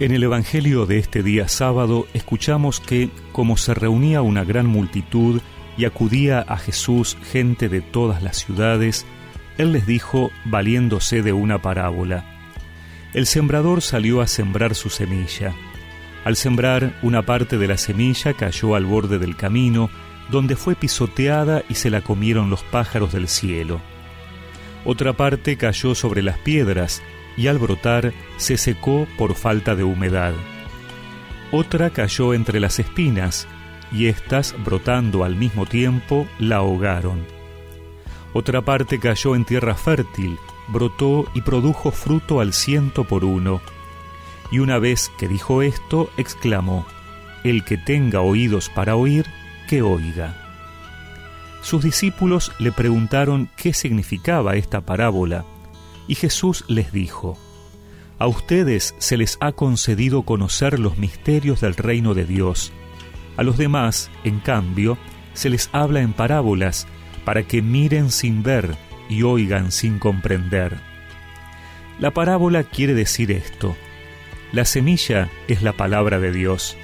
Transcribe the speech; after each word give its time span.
En 0.00 0.12
el 0.12 0.22
Evangelio 0.22 0.86
de 0.86 0.96
este 0.96 1.22
día 1.22 1.46
sábado 1.46 2.06
escuchamos 2.14 2.80
que, 2.80 3.10
como 3.32 3.58
se 3.58 3.74
reunía 3.74 4.22
una 4.22 4.44
gran 4.44 4.64
multitud 4.64 5.42
y 5.76 5.84
acudía 5.84 6.40
a 6.40 6.56
Jesús 6.56 7.18
gente 7.30 7.68
de 7.68 7.82
todas 7.82 8.22
las 8.22 8.38
ciudades, 8.38 9.04
Él 9.58 9.72
les 9.72 9.86
dijo, 9.86 10.30
valiéndose 10.46 11.20
de 11.20 11.34
una 11.34 11.60
parábola, 11.60 12.24
El 13.12 13.26
sembrador 13.26 13.82
salió 13.82 14.22
a 14.22 14.26
sembrar 14.26 14.74
su 14.74 14.88
semilla. 14.88 15.52
Al 16.24 16.34
sembrar, 16.34 16.98
una 17.02 17.26
parte 17.26 17.58
de 17.58 17.68
la 17.68 17.76
semilla 17.76 18.32
cayó 18.32 18.76
al 18.76 18.86
borde 18.86 19.18
del 19.18 19.36
camino, 19.36 19.90
donde 20.30 20.56
fue 20.56 20.76
pisoteada 20.76 21.62
y 21.68 21.74
se 21.74 21.90
la 21.90 22.00
comieron 22.00 22.48
los 22.48 22.62
pájaros 22.62 23.12
del 23.12 23.28
cielo. 23.28 23.82
Otra 24.86 25.12
parte 25.12 25.58
cayó 25.58 25.94
sobre 25.94 26.22
las 26.22 26.38
piedras, 26.38 27.02
y 27.36 27.46
al 27.46 27.58
brotar 27.58 28.12
se 28.36 28.56
secó 28.56 29.06
por 29.16 29.34
falta 29.34 29.74
de 29.74 29.84
humedad. 29.84 30.32
Otra 31.52 31.90
cayó 31.90 32.34
entre 32.34 32.60
las 32.60 32.78
espinas, 32.78 33.48
y 33.92 34.06
éstas, 34.06 34.54
brotando 34.64 35.24
al 35.24 35.34
mismo 35.36 35.66
tiempo, 35.66 36.26
la 36.38 36.56
ahogaron. 36.56 37.26
Otra 38.32 38.62
parte 38.62 39.00
cayó 39.00 39.34
en 39.34 39.44
tierra 39.44 39.74
fértil, 39.74 40.38
brotó 40.68 41.26
y 41.34 41.40
produjo 41.40 41.90
fruto 41.90 42.40
al 42.40 42.52
ciento 42.52 43.04
por 43.04 43.24
uno. 43.24 43.60
Y 44.52 44.60
una 44.60 44.78
vez 44.78 45.10
que 45.18 45.26
dijo 45.26 45.62
esto, 45.62 46.10
exclamó, 46.16 46.86
El 47.42 47.64
que 47.64 47.76
tenga 47.76 48.20
oídos 48.20 48.68
para 48.68 48.94
oír, 48.94 49.26
que 49.68 49.82
oiga. 49.82 50.36
Sus 51.62 51.82
discípulos 51.82 52.52
le 52.58 52.72
preguntaron 52.72 53.50
qué 53.56 53.74
significaba 53.74 54.54
esta 54.54 54.80
parábola, 54.80 55.44
y 56.10 56.16
Jesús 56.16 56.64
les 56.66 56.90
dijo, 56.90 57.38
A 58.18 58.26
ustedes 58.26 58.96
se 58.98 59.16
les 59.16 59.38
ha 59.40 59.52
concedido 59.52 60.24
conocer 60.24 60.80
los 60.80 60.98
misterios 60.98 61.60
del 61.60 61.76
reino 61.76 62.14
de 62.14 62.24
Dios. 62.24 62.72
A 63.36 63.44
los 63.44 63.56
demás, 63.56 64.10
en 64.24 64.40
cambio, 64.40 64.98
se 65.34 65.50
les 65.50 65.70
habla 65.72 66.00
en 66.00 66.12
parábolas, 66.12 66.88
para 67.24 67.44
que 67.44 67.62
miren 67.62 68.10
sin 68.10 68.42
ver 68.42 68.74
y 69.08 69.22
oigan 69.22 69.70
sin 69.70 70.00
comprender. 70.00 70.80
La 72.00 72.10
parábola 72.10 72.64
quiere 72.64 72.94
decir 72.94 73.30
esto. 73.30 73.76
La 74.50 74.64
semilla 74.64 75.30
es 75.46 75.62
la 75.62 75.74
palabra 75.74 76.18
de 76.18 76.32
Dios. 76.32 76.76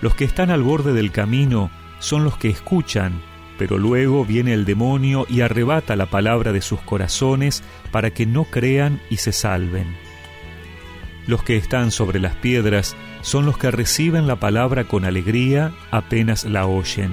Los 0.00 0.14
que 0.14 0.24
están 0.24 0.50
al 0.50 0.62
borde 0.62 0.94
del 0.94 1.12
camino 1.12 1.70
son 1.98 2.24
los 2.24 2.38
que 2.38 2.48
escuchan 2.48 3.20
pero 3.58 3.76
luego 3.76 4.24
viene 4.24 4.54
el 4.54 4.64
demonio 4.64 5.26
y 5.28 5.40
arrebata 5.40 5.96
la 5.96 6.06
palabra 6.06 6.52
de 6.52 6.62
sus 6.62 6.80
corazones 6.80 7.62
para 7.90 8.10
que 8.10 8.24
no 8.24 8.44
crean 8.44 9.00
y 9.10 9.16
se 9.16 9.32
salven. 9.32 9.96
Los 11.26 11.42
que 11.42 11.56
están 11.56 11.90
sobre 11.90 12.20
las 12.20 12.36
piedras 12.36 12.96
son 13.20 13.44
los 13.44 13.58
que 13.58 13.70
reciben 13.70 14.26
la 14.26 14.36
palabra 14.36 14.84
con 14.84 15.04
alegría 15.04 15.74
apenas 15.90 16.44
la 16.44 16.66
oyen, 16.66 17.10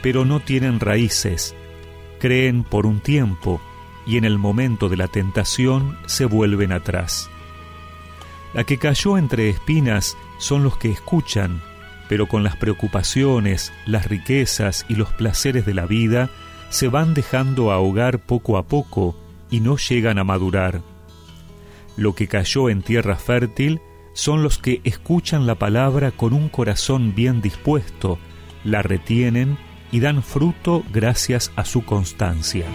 pero 0.00 0.24
no 0.24 0.40
tienen 0.40 0.80
raíces, 0.80 1.54
creen 2.20 2.62
por 2.62 2.86
un 2.86 3.00
tiempo 3.00 3.60
y 4.06 4.16
en 4.16 4.24
el 4.24 4.38
momento 4.38 4.88
de 4.88 4.96
la 4.96 5.08
tentación 5.08 5.98
se 6.06 6.24
vuelven 6.24 6.72
atrás. 6.72 7.28
La 8.54 8.64
que 8.64 8.78
cayó 8.78 9.18
entre 9.18 9.50
espinas 9.50 10.16
son 10.38 10.62
los 10.62 10.78
que 10.78 10.90
escuchan, 10.90 11.60
pero 12.08 12.26
con 12.26 12.42
las 12.42 12.56
preocupaciones, 12.56 13.72
las 13.86 14.06
riquezas 14.06 14.86
y 14.88 14.94
los 14.94 15.12
placeres 15.12 15.66
de 15.66 15.74
la 15.74 15.86
vida, 15.86 16.30
se 16.70 16.88
van 16.88 17.14
dejando 17.14 17.72
ahogar 17.72 18.18
poco 18.18 18.58
a 18.58 18.66
poco 18.66 19.16
y 19.50 19.60
no 19.60 19.76
llegan 19.76 20.18
a 20.18 20.24
madurar. 20.24 20.82
Lo 21.96 22.14
que 22.14 22.28
cayó 22.28 22.68
en 22.68 22.82
tierra 22.82 23.16
fértil 23.16 23.80
son 24.12 24.42
los 24.42 24.58
que 24.58 24.80
escuchan 24.84 25.46
la 25.46 25.56
palabra 25.56 26.10
con 26.10 26.32
un 26.32 26.48
corazón 26.48 27.14
bien 27.14 27.40
dispuesto, 27.40 28.18
la 28.64 28.82
retienen 28.82 29.58
y 29.90 30.00
dan 30.00 30.22
fruto 30.22 30.84
gracias 30.92 31.52
a 31.56 31.64
su 31.64 31.84
constancia. 31.84 32.66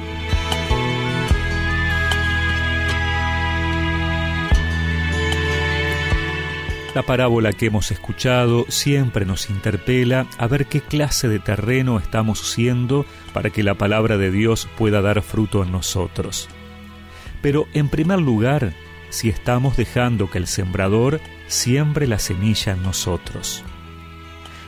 La 6.93 7.01
parábola 7.01 7.53
que 7.53 7.65
hemos 7.65 7.89
escuchado 7.89 8.65
siempre 8.69 9.25
nos 9.25 9.49
interpela 9.49 10.27
a 10.37 10.45
ver 10.45 10.67
qué 10.67 10.79
clase 10.79 11.27
de 11.27 11.39
terreno 11.39 11.97
estamos 11.97 12.51
siendo 12.51 13.07
para 13.33 13.49
que 13.49 13.63
la 13.63 13.73
palabra 13.73 14.17
de 14.17 14.29
Dios 14.29 14.69
pueda 14.77 15.01
dar 15.01 15.23
fruto 15.23 15.63
en 15.63 15.71
nosotros. 15.71 16.49
Pero 17.41 17.65
en 17.73 17.89
primer 17.89 18.19
lugar, 18.19 18.73
si 19.09 19.29
estamos 19.29 19.75
dejando 19.75 20.29
que 20.29 20.37
el 20.37 20.45
sembrador 20.45 21.19
siembre 21.47 22.05
la 22.05 22.19
semilla 22.19 22.73
en 22.73 22.83
nosotros. 22.83 23.63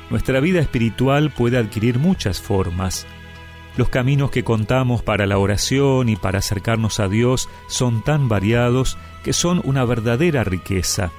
Nuestra 0.10 0.40
vida 0.40 0.62
espiritual 0.62 1.30
puede 1.30 1.60
adquirir 1.60 2.00
muchas 2.00 2.42
formas. 2.42 3.06
Los 3.78 3.90
caminos 3.90 4.32
que 4.32 4.44
contamos 4.44 5.04
para 5.04 5.28
la 5.28 5.38
oración 5.38 6.10
y 6.10 6.16
para 6.16 6.40
acercarnos 6.40 7.00
a 7.00 7.08
Dios 7.08 7.50
son 7.68 8.04
tan 8.04 8.30
variados 8.30 8.98
que 9.24 9.34
son 9.34 9.62
una 9.64 9.86
verdadera 9.86 10.44
riqueza 10.44 11.12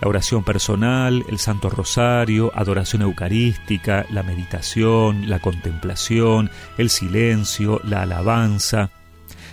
la 0.00 0.08
oración 0.08 0.44
personal, 0.44 1.24
el 1.28 1.38
Santo 1.38 1.70
Rosario, 1.70 2.52
adoración 2.54 3.02
eucarística, 3.02 4.06
la 4.10 4.22
meditación, 4.22 5.28
la 5.28 5.38
contemplación, 5.38 6.50
el 6.76 6.90
silencio, 6.90 7.80
la 7.84 8.02
alabanza. 8.02 8.90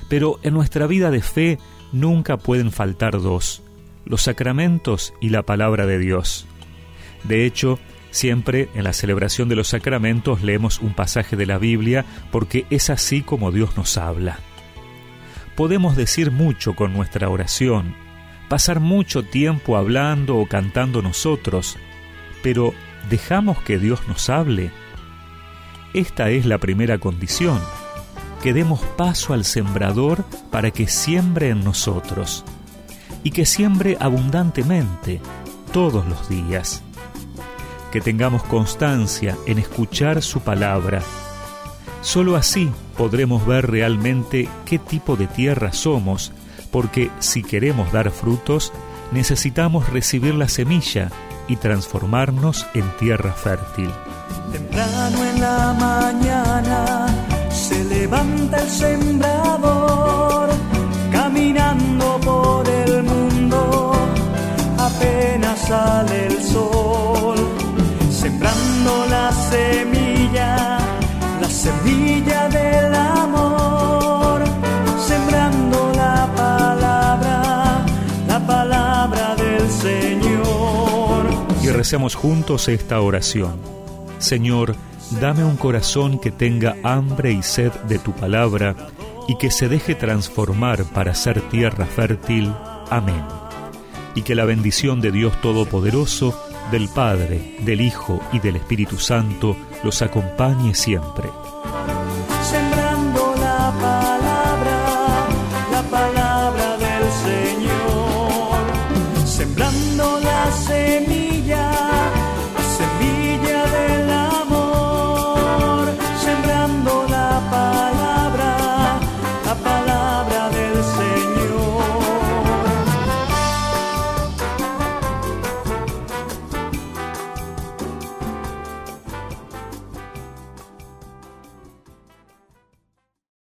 Pero 0.10 0.40
en 0.44 0.54
nuestra 0.54 0.86
vida 0.88 1.12
de 1.12 1.22
fe 1.22 1.60
nunca 1.92 2.38
pueden 2.38 2.72
faltar 2.72 3.22
dos, 3.22 3.64
los 4.06 4.24
sacramentos 4.24 5.14
y 5.22 5.30
la 5.30 5.44
palabra 5.44 5.86
de 5.86 5.98
Dios. 5.98 6.46
De 7.24 7.46
hecho, 7.46 7.80
siempre 8.12 8.70
en 8.76 8.84
la 8.84 8.94
celebración 8.94 9.48
de 9.48 9.56
los 9.56 9.70
sacramentos 9.70 10.42
leemos 10.44 10.80
un 10.80 10.94
pasaje 10.94 11.38
de 11.38 11.46
la 11.46 11.58
Biblia 11.58 12.06
porque 12.32 12.66
es 12.70 12.90
así 12.90 13.22
como 13.22 13.52
Dios 13.52 13.78
nos 13.78 13.98
habla. 13.98 14.40
Podemos 15.56 15.96
decir 15.96 16.32
mucho 16.32 16.76
con 16.76 16.94
nuestra 16.94 17.30
oración, 17.30 17.96
pasar 18.54 18.80
mucho 18.80 19.24
tiempo 19.24 19.78
hablando 19.78 20.38
o 20.38 20.46
cantando 20.46 21.02
nosotros, 21.02 21.76
pero 22.44 22.72
¿dejamos 23.10 23.58
que 23.64 23.80
Dios 23.80 24.08
nos 24.08 24.30
hable? 24.30 24.70
Esta 25.96 26.30
es 26.30 26.46
la 26.46 26.60
primera 26.60 27.00
condición, 27.00 27.60
que 28.44 28.54
demos 28.54 28.80
paso 28.96 29.34
al 29.34 29.44
sembrador 29.44 30.24
para 30.52 30.70
que 30.70 30.88
siembre 30.88 31.50
en 31.50 31.64
nosotros, 31.64 32.46
y 33.24 33.32
que 33.32 33.48
siembre 33.48 33.98
abundantemente 34.00 35.20
todos 35.72 36.06
los 36.06 36.30
días. 36.30 36.84
Que 37.92 38.02
tengamos 38.02 38.44
constancia 38.44 39.36
en 39.48 39.58
escuchar 39.58 40.22
su 40.22 40.42
palabra. 40.42 41.02
Solo 42.04 42.36
así 42.36 42.70
podremos 42.98 43.48
ver 43.48 43.72
realmente 43.72 44.50
qué 44.66 44.78
tipo 44.78 45.16
de 45.16 45.26
tierra 45.26 45.72
somos 45.74 46.34
porque 46.70 47.10
si 47.20 47.44
queremos 47.44 47.92
dar 47.94 48.12
frutos, 48.12 48.74
necesitamos 49.12 49.90
recibir 49.90 50.36
la 50.36 50.50
semilla 50.50 51.10
y 51.48 51.56
transformarnos 51.56 52.68
en 52.74 52.84
tierra 52.98 53.32
fértil. 53.32 53.90
Temprano 54.52 55.24
en 55.24 55.40
la 55.40 55.74
mañana 55.80 57.06
se 57.50 57.84
levanta 57.86 58.62
el 58.62 58.70
sembrador, 58.70 60.50
caminando 61.12 62.20
por 62.20 62.68
el 62.68 63.04
mundo, 63.04 63.94
apenas 64.78 65.60
sale 65.60 66.28
el 66.28 66.42
sol, 66.42 67.38
sembrando 68.12 69.06
la 69.10 69.32
semilla, 69.32 69.94
la 69.94 70.03
semilla 71.64 72.50
del 72.50 72.94
amor, 72.94 74.44
sembrando 75.08 75.94
la 75.96 76.14
recemos 81.74 82.16
juntos 82.16 82.70
esta 82.70 83.02
oración. 83.02 83.60
Señor, 84.20 84.76
dame 85.20 85.44
un 85.44 85.58
corazón 85.58 86.20
que 86.20 86.32
tenga 86.32 86.76
hambre 86.84 87.34
y 87.34 87.44
sed 87.44 87.72
de 87.90 88.00
tu 88.00 88.14
palabra 88.14 88.76
y 89.28 89.38
que 89.38 89.52
se 89.52 89.68
deje 89.68 89.96
transformar 89.96 90.86
para 90.86 91.14
ser 91.14 91.42
tierra 91.50 91.86
fértil. 91.86 92.54
Amén. 92.90 93.24
Y 94.16 94.22
que 94.22 94.36
la 94.36 94.46
bendición 94.46 95.02
de 95.02 95.12
Dios 95.12 95.40
Todopoderoso, 95.42 96.40
del 96.72 96.88
Padre, 96.88 97.58
del 97.62 97.82
Hijo 97.82 98.22
y 98.32 98.40
del 98.40 98.56
Espíritu 98.56 98.98
Santo 98.98 99.58
los 99.84 100.02
acompañe 100.02 100.76
siempre. 100.76 101.30
Oh. 101.66 101.93